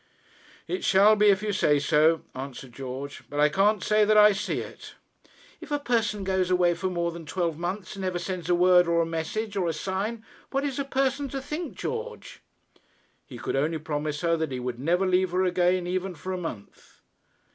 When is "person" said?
5.77-6.23, 10.85-11.29